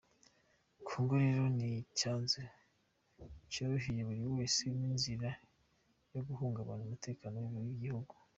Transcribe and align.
Congo 0.87 1.13
rero 1.25 1.43
ni 1.57 1.69
icyanzu 1.83 2.41
cyoroheye 3.51 4.01
buri 4.09 4.23
wese, 4.35 4.61
ni 4.77 4.85
inzira 4.91 5.29
yo 6.13 6.21
guhungabanya 6.27 6.83
umutekano 6.85 7.37
w’igihugu. 7.65 8.13